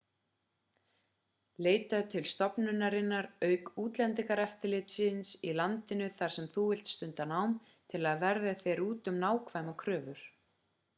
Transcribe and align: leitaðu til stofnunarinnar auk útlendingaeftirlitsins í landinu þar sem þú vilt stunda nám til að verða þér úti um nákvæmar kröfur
leitaðu 1.67 2.05
til 2.13 2.25
stofnunarinnar 2.31 3.29
auk 3.49 3.69
útlendingaeftirlitsins 3.85 5.35
í 5.51 5.55
landinu 5.61 6.11
þar 6.23 6.37
sem 6.39 6.51
þú 6.59 6.67
vilt 6.73 6.93
stunda 6.97 7.31
nám 7.37 7.57
til 7.73 8.05
að 8.15 8.27
verða 8.29 8.59
þér 8.67 8.85
úti 8.91 9.15
um 9.17 9.25
nákvæmar 9.29 9.83
kröfur 9.85 10.29